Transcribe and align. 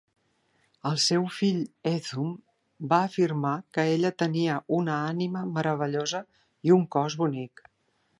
El 0.91 0.95
seu 1.01 1.25
fill 1.39 1.59
Hethum 1.89 2.31
va 2.93 2.99
afirmar 3.09 3.51
que 3.77 3.85
ella 3.97 4.11
tenia 4.23 4.55
una 4.81 4.95
ànima 5.11 5.45
meravellosa 5.59 6.23
i 6.71 6.75
un 6.79 6.89
cos 6.97 7.19
bonic. 7.25 7.67